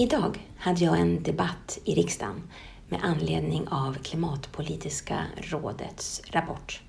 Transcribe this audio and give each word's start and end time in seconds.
Idag 0.00 0.48
hade 0.58 0.84
jag 0.84 1.00
en 1.00 1.22
debatt 1.22 1.78
i 1.84 1.94
riksdagen 1.94 2.42
med 2.88 3.00
anledning 3.02 3.68
av 3.68 3.94
Klimatpolitiska 3.94 5.24
rådets 5.36 6.22
rapport. 6.30 6.82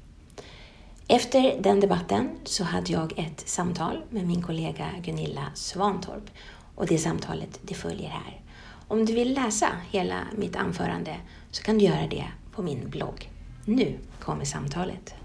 Efter 1.08 1.62
den 1.62 1.80
debatten 1.80 2.30
så 2.44 2.64
hade 2.64 2.92
jag 2.92 3.20
ett 3.20 3.48
samtal 3.50 4.02
med 4.10 4.28
min 4.28 4.42
kollega 4.42 4.86
Gunilla 5.04 5.46
Svantorp 5.54 6.30
och 6.76 6.88
det 6.88 6.98
samtalet 6.98 7.60
det 7.62 7.74
följer 7.74 8.10
här. 8.10 8.42
Om 8.88 9.06
du 9.06 9.14
vill 9.14 9.34
läsa 9.34 9.68
hela 9.90 10.18
mitt 10.38 10.56
anförande 10.56 11.16
så 11.52 11.64
kan 11.64 11.78
du 11.78 11.86
göra 11.86 12.08
det 12.08 12.26
på 12.52 12.62
min 12.64 12.90
blogg. 12.90 13.30
Nu 13.66 13.98
kommer 14.20 14.46
samtalet. 14.46 15.21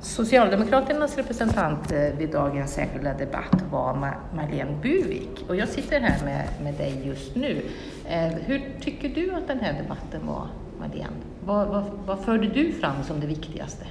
Socialdemokraternas 0.00 1.16
representant 1.16 1.92
eh, 1.92 2.18
vid 2.18 2.30
dagens 2.30 2.72
särskilda 2.72 3.14
debatt 3.14 3.64
var 3.70 4.16
Marlene 4.34 4.76
Burwick 4.82 5.44
och 5.48 5.56
jag 5.56 5.68
sitter 5.68 6.00
här 6.00 6.24
med, 6.24 6.48
med 6.62 6.74
dig 6.74 7.02
just 7.04 7.36
nu. 7.36 7.62
Eh, 8.08 8.26
hur 8.26 8.62
tycker 8.80 9.08
du 9.08 9.34
att 9.34 9.48
den 9.48 9.60
här 9.60 9.82
debatten 9.82 10.26
var, 10.26 10.46
Marlene? 10.80 11.16
Vad, 11.44 11.68
vad, 11.68 11.84
vad 12.06 12.24
förde 12.24 12.48
du 12.48 12.72
fram 12.72 13.02
som 13.04 13.20
det 13.20 13.26
viktigaste? 13.26 13.86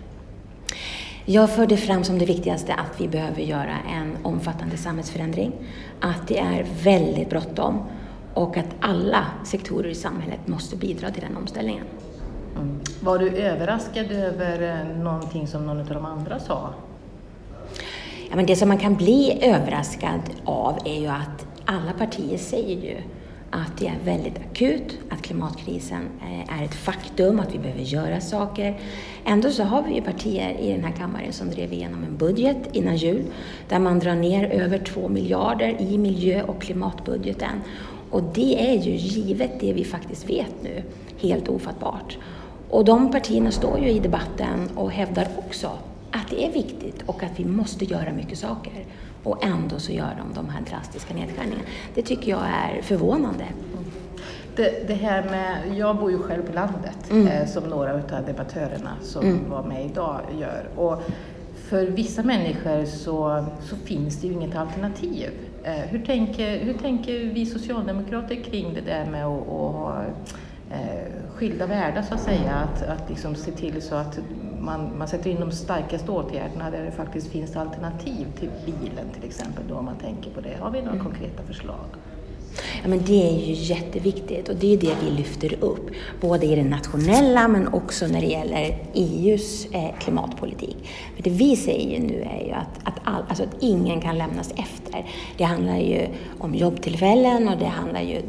Jag 1.26 1.50
förde 1.50 1.78
fram 1.78 2.04
som 2.04 2.20
det 2.20 2.26
viktigaste 2.26 2.74
att 2.74 3.02
vi 3.02 3.08
behöver 3.08 3.42
göra 3.42 3.78
en 3.90 4.18
omfattande 4.24 4.78
samhällsförändring, 4.78 5.54
att 6.00 6.28
det 6.28 6.40
är 6.40 6.66
väldigt 6.84 7.30
bråttom 7.30 7.84
och 8.34 8.58
att 8.58 8.76
alla 8.80 9.26
sektorer 9.46 9.90
i 9.90 9.96
samhället 9.96 10.48
måste 10.48 10.76
bidra 10.76 11.12
till 11.12 11.22
den 11.22 11.38
omställningen. 11.38 11.86
Mm. 12.56 12.80
Var 13.00 13.20
du 13.20 13.30
överraskad 13.30 14.12
över 14.12 14.62
eh, 14.62 14.98
någonting 15.04 15.48
som 15.48 15.66
någon 15.66 15.80
av 15.80 15.86
de 15.86 16.06
andra 16.06 16.40
sa? 16.40 16.74
Ja, 18.30 18.36
men 18.36 18.46
det 18.46 18.56
som 18.56 18.68
man 18.68 18.78
kan 18.78 18.96
bli 18.96 19.40
överraskad 19.42 20.22
av 20.46 20.78
är 20.86 21.00
ju 21.00 21.08
att 21.08 21.46
alla 21.66 21.94
partier 21.94 22.38
säger 22.38 22.82
ju 22.82 22.98
att 23.52 23.78
det 23.78 23.88
är 23.88 23.98
väldigt 24.06 24.38
akut, 24.38 25.00
att 25.10 25.22
klimatkrisen 25.22 26.02
eh, 26.22 26.60
är 26.60 26.66
ett 26.66 26.76
faktum, 26.76 27.40
att 27.40 27.54
vi 27.56 27.60
behöver 27.60 27.82
göra 27.82 28.22
saker. 28.22 28.80
Ändå 29.26 29.50
så 29.50 29.64
har 29.64 29.84
vi 29.84 29.96
ju 29.96 30.02
partier 30.02 30.58
i 30.60 30.72
den 30.72 30.84
här 30.84 30.92
kammaren 30.92 31.34
som 31.34 31.50
drev 31.50 31.74
igenom 31.74 32.04
en 32.04 32.18
budget 32.18 32.58
innan 32.72 32.96
jul 32.96 33.24
där 33.70 33.80
man 33.80 34.00
drar 34.00 34.16
ner 34.16 34.46
över 34.50 34.78
två 34.78 35.08
miljarder 35.08 35.82
i 35.82 35.98
miljö 35.98 36.44
och 36.44 36.62
klimatbudgeten. 36.62 37.62
Och 38.10 38.24
det 38.24 38.70
är 38.70 38.82
ju 38.82 38.92
givet 38.92 39.52
det 39.60 39.74
vi 39.74 39.84
faktiskt 39.84 40.30
vet 40.30 40.64
nu 40.64 40.84
helt 41.20 41.50
ofattbart. 41.50 42.18
Och 42.72 42.86
de 42.86 43.12
partierna 43.12 43.52
står 43.52 43.80
ju 43.80 43.90
i 43.90 44.00
debatten 44.00 44.70
och 44.76 44.92
hävdar 44.92 45.28
också 45.38 45.72
att 46.12 46.30
det 46.30 46.46
är 46.46 46.52
viktigt 46.52 47.04
och 47.06 47.24
att 47.24 47.40
vi 47.40 47.46
måste 47.46 47.86
göra 47.86 48.14
mycket 48.14 48.38
saker. 48.38 48.86
Och 49.24 49.46
ändå 49.46 49.80
så 49.80 49.92
gör 49.92 50.16
de 50.18 50.34
de 50.36 50.50
här 50.50 50.62
drastiska 50.70 51.14
nedskärningarna. 51.14 51.64
Det 51.96 52.02
tycker 52.02 52.32
jag 52.32 52.42
är 52.42 52.82
förvånande. 52.82 53.46
Det, 54.56 54.88
det 54.88 54.94
här 54.94 55.24
med, 55.24 55.78
jag 55.78 55.98
bor 55.98 56.12
ju 56.12 56.20
själv 56.20 56.44
på 56.44 56.54
landet, 56.54 57.12
mm. 57.12 57.28
eh, 57.28 57.48
som 57.48 57.64
några 57.64 57.94
av 57.94 58.26
debattörerna 58.26 58.96
som 59.02 59.22
mm. 59.22 59.50
var 59.50 59.64
med 59.64 59.86
idag 59.86 60.20
gör. 60.40 60.70
Och 60.76 61.02
för 61.56 61.86
vissa 61.86 62.24
människor 62.24 62.86
så, 62.86 63.46
så 63.62 63.76
finns 63.76 64.22
det 64.22 64.28
ju 64.28 64.34
inget 64.34 64.56
alternativ. 64.56 65.30
Eh, 65.64 65.74
hur, 65.74 66.06
tänker, 66.06 66.58
hur 66.60 66.74
tänker 66.74 67.14
vi 67.14 67.46
socialdemokrater 67.46 68.36
kring 68.36 68.74
det 68.74 68.82
där 68.82 69.06
med 69.06 69.26
att, 69.26 69.42
att 69.42 69.74
ha 69.74 70.04
skilda 71.36 71.66
världar 71.66 72.02
så 72.02 72.14
att 72.14 72.22
säga. 72.22 72.54
Att, 72.54 72.84
att 72.84 73.10
liksom 73.10 73.36
se 73.36 73.52
till 73.52 73.82
så 73.82 73.96
att 73.96 74.20
man, 74.60 74.98
man 74.98 75.08
sätter 75.08 75.30
in 75.30 75.40
de 75.40 75.52
starkaste 75.52 76.12
åtgärderna 76.12 76.72
där 76.72 76.84
det 76.84 76.92
faktiskt 76.92 77.28
finns 77.28 77.56
alternativ 77.56 78.28
till 78.40 78.50
bilen 78.66 79.10
till 79.14 79.24
exempel 79.24 79.64
då 79.70 79.76
om 79.76 79.86
man 79.86 79.98
tänker 79.98 80.32
på 80.32 80.42
det. 80.42 80.58
Har 80.60 80.72
vi 80.72 80.82
några 80.82 81.00
mm. 81.00 81.06
konkreta 81.06 81.44
förslag? 81.44 81.86
Ja, 82.84 82.88
men 82.88 83.02
det 83.06 83.28
är 83.28 83.48
ju 83.48 83.54
jätteviktigt 83.54 84.50
och 84.50 84.56
det 84.56 84.74
är 84.74 84.78
det 84.78 84.96
vi 85.04 85.12
lyfter 85.12 85.64
upp, 85.64 85.90
både 86.22 86.46
i 86.46 86.56
det 86.56 86.64
nationella 86.64 87.48
men 87.48 87.68
också 87.68 88.08
när 88.08 88.22
det 88.22 88.28
gäller 88.28 88.78
EUs 88.94 89.66
eh, 89.66 90.00
klimatpolitik. 90.00 90.78
För 91.16 91.24
det 91.24 91.30
vi 91.30 91.56
säger 91.56 92.00
nu 92.00 92.22
är 92.22 92.46
ju 92.46 92.52
att, 92.52 92.80
att, 92.84 93.00
all, 93.04 93.24
alltså 93.30 93.44
att 93.44 93.56
ingen 93.60 94.02
kan 94.02 94.18
lämnas 94.18 94.52
efter. 94.52 95.06
Det 95.38 95.44
handlar 95.44 95.78
ju 95.78 96.08
om 96.40 96.56
jobbtillfällen 96.56 97.48
och 97.50 97.58
det 97.58 97.66
handlar 97.66 98.02
ju 98.02 98.22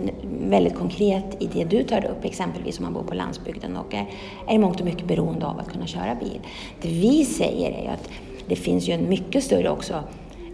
väldigt 0.48 0.74
konkret 0.74 1.36
i 1.38 1.48
det 1.52 1.64
du 1.64 1.82
tar 1.82 2.04
upp, 2.04 2.24
exempelvis 2.24 2.78
om 2.78 2.84
man 2.84 2.92
bor 2.92 3.02
på 3.02 3.14
landsbygden 3.14 3.76
och 3.76 3.94
är, 3.94 4.06
är 4.48 4.54
i 4.54 4.58
mångt 4.58 4.80
och 4.80 4.86
mycket 4.86 5.06
beroende 5.06 5.46
av 5.46 5.58
att 5.58 5.72
kunna 5.72 5.86
köra 5.86 6.14
bil. 6.14 6.40
Det 6.82 6.88
vi 6.88 7.24
säger 7.24 7.70
är 7.70 7.82
ju 7.82 7.88
att 7.88 8.10
det 8.48 8.56
finns 8.56 8.88
ju 8.88 8.92
en 8.92 9.08
mycket 9.08 9.44
större 9.44 9.70
också 9.70 10.02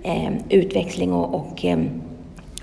eh, 0.02 0.32
utväxling 0.48 1.12
och, 1.12 1.34
och 1.34 1.64
eh, 1.64 1.78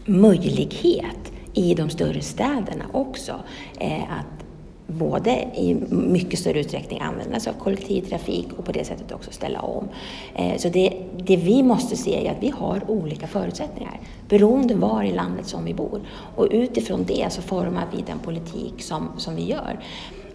möjlighet 0.05 1.31
i 1.53 1.73
de 1.73 1.89
större 1.89 2.21
städerna 2.21 2.85
också 2.91 3.35
eh, 3.79 4.03
att 4.03 4.45
både 4.87 5.31
i 5.55 5.77
mycket 5.89 6.39
större 6.39 6.59
utsträckning 6.59 7.01
använda 7.01 7.39
sig 7.39 7.53
av 7.53 7.63
kollektivtrafik 7.63 8.47
och 8.57 8.65
på 8.65 8.71
det 8.71 8.85
sättet 8.85 9.11
också 9.11 9.31
ställa 9.31 9.59
om. 9.59 9.87
Eh, 10.35 10.57
så 10.57 10.69
det, 10.69 10.93
det 11.17 11.37
vi 11.37 11.63
måste 11.63 11.95
se 11.95 12.27
är 12.27 12.31
att 12.31 12.43
vi 12.43 12.49
har 12.49 12.91
olika 12.91 13.27
förutsättningar 13.27 13.99
beroende 14.29 14.75
var 14.75 15.03
i 15.03 15.11
landet 15.11 15.47
som 15.47 15.65
vi 15.65 15.73
bor. 15.73 16.01
Och 16.35 16.47
utifrån 16.51 17.03
det 17.07 17.27
så 17.31 17.41
formar 17.41 17.87
vi 17.95 18.03
den 18.07 18.19
politik 18.19 18.73
som, 18.77 19.09
som 19.17 19.35
vi 19.35 19.43
gör. 19.43 19.79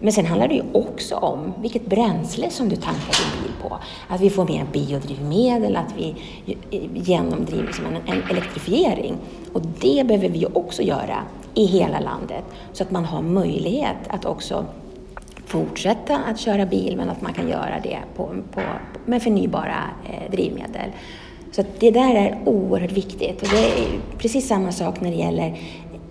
Men 0.01 0.13
sen 0.13 0.25
handlar 0.25 0.47
det 0.47 0.53
ju 0.53 0.63
också 0.73 1.15
om 1.15 1.53
vilket 1.61 1.85
bränsle 1.85 2.49
som 2.49 2.69
du 2.69 2.75
tankar 2.75 3.15
din 3.17 3.43
bil 3.43 3.51
på. 3.61 3.77
Att 4.07 4.21
vi 4.21 4.29
får 4.29 4.45
mer 4.45 4.65
biodrivmedel, 4.71 5.75
att 5.75 5.93
vi 5.97 6.15
genomdriver 6.93 7.63
liksom 7.63 7.85
en, 7.85 7.95
en 8.15 8.23
elektrifiering. 8.29 9.15
Och 9.53 9.61
det 9.61 10.07
behöver 10.07 10.29
vi 10.29 10.45
också 10.53 10.81
göra 10.81 11.23
i 11.53 11.65
hela 11.65 11.99
landet 11.99 12.43
så 12.73 12.83
att 12.83 12.91
man 12.91 13.05
har 13.05 13.21
möjlighet 13.21 13.97
att 14.07 14.25
också 14.25 14.65
fortsätta 15.45 16.17
att 16.17 16.39
köra 16.39 16.65
bil 16.65 16.97
men 16.97 17.09
att 17.09 17.21
man 17.21 17.33
kan 17.33 17.49
göra 17.49 17.79
det 17.83 17.99
på, 18.15 18.35
på, 18.53 18.61
med 19.05 19.23
förnybara 19.23 19.83
eh, 20.09 20.31
drivmedel. 20.31 20.91
Så 21.51 21.63
det 21.79 21.91
där 21.91 22.15
är 22.15 22.39
oerhört 22.45 22.91
viktigt 22.91 23.41
och 23.41 23.47
det 23.51 23.65
är 23.65 23.99
precis 24.17 24.47
samma 24.47 24.71
sak 24.71 25.01
när 25.01 25.11
det 25.11 25.17
gäller 25.17 25.57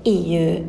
EU, 0.05 0.65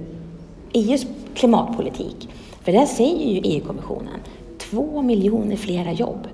EUs 0.73 1.05
klimatpolitik. 1.35 2.29
För 2.61 2.71
där 2.71 2.85
säger 2.85 3.27
ju 3.27 3.41
EU-kommissionen 3.43 4.19
två 4.57 5.01
miljoner 5.01 5.55
flera 5.55 5.91
jobb 5.91 6.27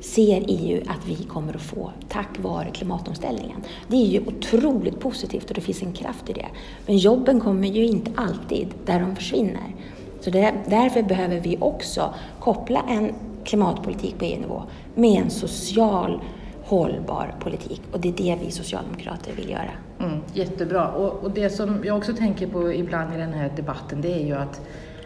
ser 0.00 0.44
EU 0.48 0.82
att 0.86 1.08
vi 1.08 1.24
kommer 1.24 1.54
att 1.54 1.62
få 1.62 1.90
tack 2.08 2.38
vare 2.38 2.70
klimatomställningen. 2.70 3.62
Det 3.88 3.96
är 3.96 4.06
ju 4.06 4.20
otroligt 4.26 5.00
positivt 5.00 5.48
och 5.48 5.54
det 5.54 5.60
finns 5.60 5.82
en 5.82 5.92
kraft 5.92 6.30
i 6.30 6.32
det. 6.32 6.46
Men 6.86 6.96
jobben 6.96 7.40
kommer 7.40 7.68
ju 7.68 7.86
inte 7.86 8.10
alltid 8.14 8.68
där 8.84 9.00
de 9.00 9.16
försvinner. 9.16 9.74
Så 10.20 10.30
det, 10.30 10.54
därför 10.66 11.02
behöver 11.02 11.40
vi 11.40 11.56
också 11.60 12.14
koppla 12.40 12.82
en 12.88 13.14
klimatpolitik 13.44 14.18
på 14.18 14.24
EU-nivå 14.24 14.62
med 14.94 15.22
en 15.22 15.30
social 15.30 16.20
hållbar 16.64 17.34
politik 17.40 17.82
och 17.92 18.00
det 18.00 18.08
är 18.08 18.12
det 18.12 18.38
vi 18.44 18.50
socialdemokrater 18.50 19.32
vill 19.32 19.50
göra. 19.50 19.70
Mm, 20.00 20.20
jättebra 20.32 20.88
och, 20.88 21.24
och 21.24 21.30
det 21.30 21.50
som 21.50 21.84
jag 21.84 21.96
också 21.96 22.14
tänker 22.14 22.46
på 22.46 22.72
ibland 22.72 23.14
i 23.14 23.16
den 23.16 23.32
här 23.32 23.52
debatten 23.56 24.00
det 24.00 24.12
är 24.12 24.26
ju 24.26 24.34
att 24.34 24.60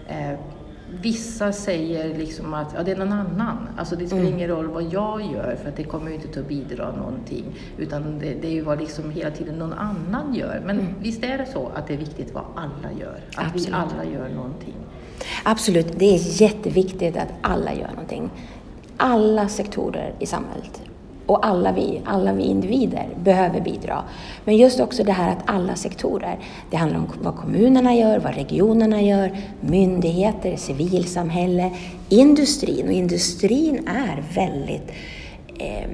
eh, 0.08 0.38
Vissa 0.90 1.52
säger 1.52 2.18
liksom 2.18 2.54
att 2.54 2.74
ja, 2.74 2.82
det 2.82 2.92
är 2.92 2.96
någon 2.96 3.12
annan. 3.12 3.68
Alltså 3.76 3.96
det 3.96 4.06
spelar 4.06 4.22
mm. 4.22 4.34
ingen 4.34 4.48
roll 4.48 4.66
vad 4.66 4.82
jag 4.82 5.20
gör 5.32 5.56
för 5.62 5.68
att 5.68 5.76
det 5.76 5.84
kommer 5.84 6.10
inte 6.10 6.40
att 6.40 6.48
bidra 6.48 6.96
någonting. 6.96 7.44
Utan 7.78 8.18
det, 8.18 8.34
det 8.42 8.48
är 8.48 8.52
ju 8.52 8.62
vad 8.62 8.80
liksom 8.80 9.10
hela 9.10 9.30
tiden 9.30 9.54
någon 9.54 9.72
annan 9.72 10.34
gör. 10.34 10.62
Men 10.66 10.80
mm. 10.80 10.94
visst 11.00 11.24
är 11.24 11.38
det 11.38 11.46
så 11.46 11.68
att 11.74 11.86
det 11.86 11.94
är 11.94 11.98
viktigt 11.98 12.34
vad 12.34 12.44
alla 12.54 12.92
gör? 13.00 13.20
Att 13.36 13.46
Absolut. 13.46 13.68
vi 13.68 13.72
alla 13.72 14.04
gör 14.04 14.28
någonting? 14.28 14.74
Absolut, 15.44 15.98
det 15.98 16.14
är 16.14 16.42
jätteviktigt 16.42 17.16
att 17.16 17.28
alla 17.40 17.74
gör 17.74 17.90
någonting. 17.90 18.30
Alla 18.96 19.48
sektorer 19.48 20.14
i 20.18 20.26
samhället 20.26 20.82
och 21.26 21.46
alla 21.46 21.72
vi, 21.72 22.00
alla 22.04 22.32
vi 22.32 22.42
individer 22.42 23.08
behöver 23.16 23.60
bidra. 23.60 24.02
Men 24.44 24.56
just 24.56 24.80
också 24.80 25.04
det 25.04 25.12
här 25.12 25.32
att 25.32 25.42
alla 25.46 25.74
sektorer, 25.74 26.38
det 26.70 26.76
handlar 26.76 26.98
om 26.98 27.08
vad 27.22 27.36
kommunerna 27.36 27.94
gör, 27.94 28.18
vad 28.18 28.34
regionerna 28.34 29.02
gör, 29.02 29.36
myndigheter, 29.60 30.56
civilsamhälle, 30.56 31.70
industrin. 32.08 32.86
Och 32.86 32.92
industrin 32.92 33.88
är 33.88 34.22
väldigt 34.34 34.92
eh, 35.58 35.90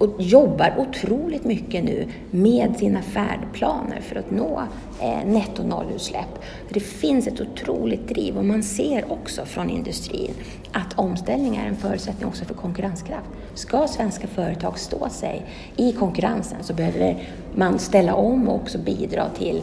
och 0.00 0.22
jobbar 0.22 0.74
otroligt 0.78 1.44
mycket 1.44 1.84
nu 1.84 2.08
med 2.30 2.76
sina 2.76 3.02
färdplaner 3.02 4.00
för 4.00 4.16
att 4.16 4.30
nå 4.30 4.62
eh, 5.00 5.26
netto 5.26 5.62
nollutsläpp. 5.62 6.42
Det 6.68 6.80
finns 6.80 7.26
ett 7.26 7.40
otroligt 7.40 8.08
driv 8.08 8.36
och 8.38 8.44
man 8.44 8.62
ser 8.62 9.12
också 9.12 9.44
från 9.44 9.70
industrin 9.70 10.34
att 10.72 10.98
omställning 10.98 11.56
är 11.56 11.68
en 11.68 11.76
förutsättning 11.76 12.28
också 12.28 12.44
för 12.44 12.54
konkurrenskraft. 12.54 13.28
Ska 13.54 13.88
svenska 13.88 14.26
företag 14.26 14.78
stå 14.78 15.08
sig 15.08 15.46
i 15.76 15.92
konkurrensen 15.92 16.58
så 16.60 16.74
behöver 16.74 17.28
man 17.54 17.78
ställa 17.78 18.14
om 18.14 18.48
och 18.48 18.54
också 18.54 18.78
bidra 18.78 19.28
till 19.28 19.62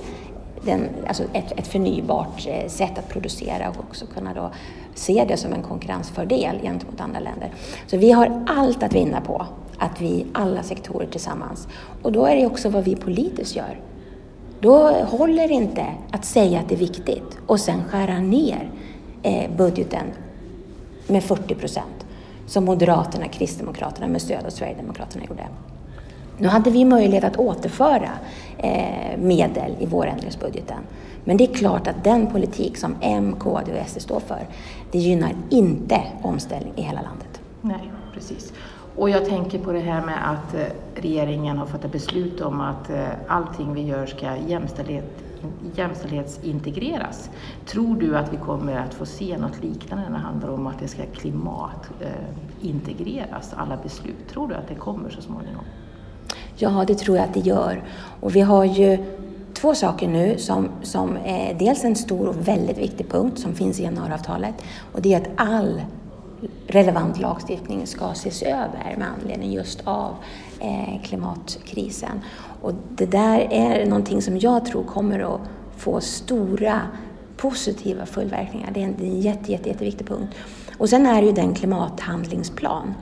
den, 0.62 0.82
alltså 1.08 1.24
ett, 1.34 1.60
ett 1.60 1.68
förnybart 1.68 2.48
eh, 2.48 2.68
sätt 2.68 2.98
att 2.98 3.10
producera 3.10 3.70
och 3.70 3.80
också 3.80 4.06
kunna 4.06 4.34
då 4.34 4.52
se 4.96 5.26
det 5.28 5.38
som 5.38 5.54
en 5.54 5.62
konkurrensfördel 5.62 6.60
gentemot 6.62 7.02
andra 7.02 7.20
länder. 7.20 7.54
Så 7.88 7.98
vi 7.98 8.12
har 8.12 8.46
allt 8.48 8.84
att 8.84 8.94
vinna 8.94 9.22
på 9.22 9.46
att 9.80 10.02
vi 10.02 10.26
alla 10.34 10.64
sektorer 10.64 11.08
tillsammans. 11.08 11.68
Och 12.02 12.12
då 12.12 12.26
är 12.26 12.36
det 12.36 12.46
också 12.46 12.70
vad 12.70 12.84
vi 12.84 12.96
politiskt 12.96 13.56
gör. 13.56 13.80
Då 14.60 14.90
håller 14.90 15.48
det 15.48 15.54
inte 15.54 15.86
att 16.12 16.26
säga 16.26 16.60
att 16.60 16.70
det 16.70 16.76
är 16.76 16.80
viktigt 16.80 17.38
och 17.46 17.60
sen 17.60 17.84
skära 17.84 18.20
ner 18.20 18.70
eh, 19.24 19.52
budgeten 19.58 20.06
med 21.08 21.24
40 21.24 21.56
procent 21.56 22.06
som 22.46 22.66
Moderaterna, 22.66 23.28
Kristdemokraterna 23.28 24.08
med 24.08 24.22
stöd 24.22 24.46
av 24.46 24.50
Sverigedemokraterna 24.50 25.26
gjorde. 25.26 25.48
Nu 26.38 26.48
hade 26.48 26.70
vi 26.70 26.86
möjlighet 26.86 27.24
att 27.24 27.38
återföra 27.38 28.10
eh, 28.58 29.18
medel 29.18 29.76
i 29.80 29.86
vårändringsbudgeten. 29.86 30.78
Men 31.24 31.38
det 31.38 31.44
är 31.44 31.54
klart 31.54 31.88
att 31.88 32.04
den 32.04 32.28
politik 32.28 32.78
som 32.78 32.96
M, 33.02 33.36
KD 33.40 33.72
och 33.72 33.90
SD 33.90 34.02
står 34.02 34.20
för, 34.20 34.48
det 34.92 35.00
gynnar 35.00 35.36
inte 35.50 36.02
omställning 36.22 36.74
i 36.76 36.82
hela 36.82 37.02
landet. 37.02 37.42
Nej, 37.62 37.92
precis. 38.14 38.54
Och 38.98 39.10
jag 39.10 39.26
tänker 39.26 39.60
på 39.60 39.72
det 39.72 39.80
här 39.80 40.06
med 40.06 40.32
att 40.32 40.54
eh, 40.54 40.66
regeringen 40.96 41.58
har 41.58 41.66
fattat 41.66 41.92
beslut 41.92 42.42
om 42.42 42.62
att 42.62 42.90
eh, 42.90 43.08
allting 43.28 43.74
vi 43.74 43.82
gör 43.82 44.06
ska 44.06 44.38
jämställdhet, 44.48 45.24
jämställdhetsintegreras. 45.76 47.30
Tror 47.66 47.96
du 47.96 48.18
att 48.18 48.34
vi 48.34 48.38
kommer 48.38 48.78
att 48.78 48.94
få 48.94 49.06
se 49.06 49.38
något 49.38 49.64
liknande 49.64 50.10
när 50.10 50.18
det 50.18 50.24
handlar 50.24 50.50
om 50.50 50.68
att 50.68 50.80
det 50.80 50.88
ska 50.88 51.04
klimatintegreras, 51.06 53.54
eh, 53.54 53.62
alla 53.62 53.78
beslut? 53.84 54.28
Tror 54.32 54.48
du 54.48 54.56
att 54.56 54.68
det 54.68 54.76
kommer 54.76 55.10
så 55.10 55.22
småningom? 55.22 55.64
Ja, 56.56 56.84
det 56.88 56.96
tror 56.96 57.18
jag 57.18 57.24
att 57.24 57.34
det 57.34 57.40
gör. 57.40 57.84
Och 58.20 58.36
vi 58.36 58.42
har 58.42 58.66
ju 58.66 58.98
två 59.54 59.76
saker 59.76 60.08
nu 60.08 60.38
som, 60.38 60.70
som 60.82 61.18
är 61.26 61.54
dels 61.54 61.84
en 61.84 61.96
stor 61.96 62.28
och 62.28 62.48
väldigt 62.48 62.78
viktig 62.78 63.10
punkt 63.10 63.40
som 63.40 63.56
finns 63.56 63.80
i 63.80 63.84
januariavtalet 63.84 64.56
och 64.94 65.02
det 65.02 65.14
är 65.14 65.22
att 65.22 65.28
all 65.36 65.82
relevant 66.68 67.20
lagstiftning 67.20 67.88
ska 67.88 68.12
ses 68.12 68.44
över 68.44 68.96
med 68.98 69.08
anledning 69.08 69.52
just 69.52 69.82
av 69.84 70.16
eh, 70.60 71.02
klimatkrisen. 71.04 72.22
Och 72.62 72.74
det 72.90 73.06
där 73.06 73.48
är 73.52 73.86
någonting 73.86 74.22
som 74.22 74.38
jag 74.38 74.66
tror 74.66 74.84
kommer 74.84 75.36
att 75.36 75.42
få 75.78 76.02
stora 76.02 76.82
positiva 77.38 78.06
följdverkningar. 78.06 78.72
Det 78.74 78.80
är 78.80 78.84
en, 78.84 78.96
det 78.98 79.06
är 79.06 79.10
en 79.10 79.22
jätte, 79.22 79.52
jätte, 79.52 79.70
jätteviktig 79.70 80.08
punkt. 80.08 80.36
Och 80.78 80.90
sen 80.90 81.06
är 81.06 81.22
det 81.22 81.28
ju 81.28 81.34
den 81.34 81.56
klimathandlingsplan 81.56 82.94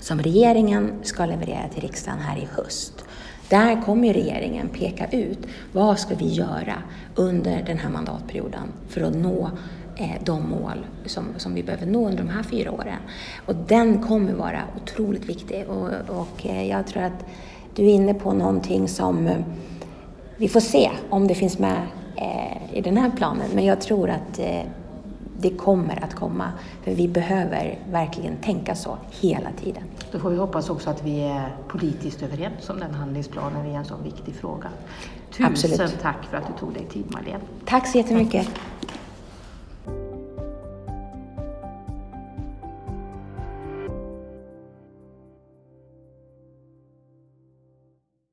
som 0.00 0.20
regeringen 0.22 0.92
ska 1.02 1.26
leverera 1.26 1.68
till 1.68 1.82
riksdagen 1.82 2.20
här 2.20 2.36
i 2.36 2.48
höst. 2.56 3.04
Där 3.50 3.82
kommer 3.82 4.12
regeringen 4.12 4.68
peka 4.68 5.06
ut 5.06 5.38
vad 5.72 5.98
ska 5.98 6.14
vi 6.14 6.26
göra 6.26 6.82
under 7.14 7.62
den 7.62 7.78
här 7.78 7.90
mandatperioden 7.90 8.72
för 8.88 9.00
att 9.00 9.14
nå 9.14 9.50
eh, 9.96 10.22
de 10.24 10.50
mål 10.50 10.86
som, 11.06 11.24
som 11.36 11.54
vi 11.54 11.62
behöver 11.62 11.86
nå 11.86 12.06
under 12.06 12.18
de 12.18 12.28
här 12.28 12.42
fyra 12.42 12.72
åren. 12.72 12.98
Och 13.46 13.54
den 13.54 14.02
kommer 14.02 14.32
vara 14.32 14.60
otroligt 14.82 15.28
viktig 15.28 15.64
och, 15.68 15.90
och 16.08 16.46
eh, 16.46 16.68
jag 16.68 16.86
tror 16.86 17.02
att 17.02 17.24
du 17.74 17.84
är 17.84 17.94
inne 17.94 18.14
på 18.14 18.32
någonting 18.32 18.88
som 18.88 19.26
eh, 19.26 19.36
vi 20.36 20.48
får 20.48 20.60
se 20.60 20.90
om 21.10 21.28
det 21.28 21.34
finns 21.34 21.58
med 21.58 21.82
i 22.72 22.80
den 22.80 22.96
här 22.96 23.10
planen, 23.16 23.50
men 23.54 23.64
jag 23.64 23.80
tror 23.80 24.10
att 24.10 24.40
det 25.40 25.50
kommer 25.50 26.04
att 26.04 26.14
komma. 26.14 26.52
För 26.82 26.94
vi 26.94 27.08
behöver 27.08 27.78
verkligen 27.90 28.36
tänka 28.36 28.74
så 28.74 28.98
hela 29.10 29.50
tiden. 29.62 29.82
Då 30.12 30.18
får 30.18 30.30
vi 30.30 30.36
hoppas 30.36 30.70
också 30.70 30.90
att 30.90 31.04
vi 31.04 31.20
är 31.20 31.56
politiskt 31.68 32.22
överens 32.22 32.70
om 32.70 32.80
den 32.80 32.94
handlingsplanen 32.94 33.66
i 33.66 33.74
en 33.74 33.84
så 33.84 33.94
viktig 34.04 34.34
fråga. 34.34 34.68
Tusen 35.30 35.46
Absolut. 35.46 36.00
tack 36.02 36.24
för 36.30 36.36
att 36.36 36.46
du 36.46 36.52
tog 36.60 36.74
dig 36.74 36.84
tid 36.84 37.04
Marlene. 37.12 37.40
Tack 37.64 37.86
så 37.86 37.98
jättemycket. 37.98 38.48